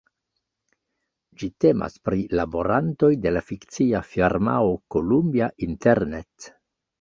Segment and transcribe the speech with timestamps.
[1.41, 6.51] Ĝi temas pri laborantoj de la fikcia firmao Columbia Internet.